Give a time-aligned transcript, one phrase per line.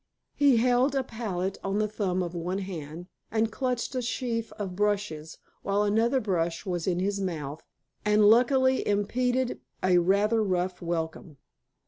[0.33, 4.75] He held a palette on the thumb of one hand, and clutched a sheaf of
[4.75, 7.61] brushes, while another brush was in his mouth,
[8.03, 11.37] and luckily impeded a rather rough welcome.